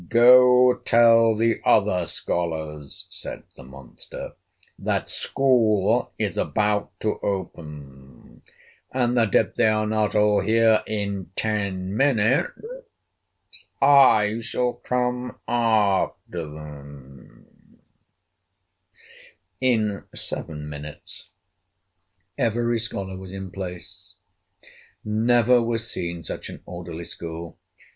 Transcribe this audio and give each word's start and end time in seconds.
"Go 0.09 0.77
tell 0.83 1.35
the 1.35 1.61
other 1.63 2.07
scholars," 2.07 3.05
said 3.11 3.43
the 3.55 3.61
monster, 3.63 4.33
"that 4.79 5.11
school 5.11 6.11
is 6.17 6.39
about 6.39 6.99
to 7.01 7.19
open, 7.19 8.41
and 8.91 9.15
that 9.15 9.35
if 9.35 9.53
they 9.53 9.67
are 9.67 9.85
not 9.85 10.15
all 10.15 10.41
here 10.41 10.81
in 10.87 11.29
ten 11.35 11.95
minutes, 11.95 12.59
I 13.79 14.39
shall 14.41 14.73
come 14.73 15.39
after 15.47 16.45
them." 16.47 17.45
In 19.59 20.05
seven 20.15 20.67
minutes 20.67 21.29
every 22.39 22.79
scholar 22.79 23.17
was 23.19 23.31
in 23.31 23.51
place. 23.51 24.15
Never 25.05 25.61
was 25.61 25.87
seen 25.87 26.23
such 26.23 26.49
an 26.49 26.63
orderly 26.65 27.05
school. 27.05 27.59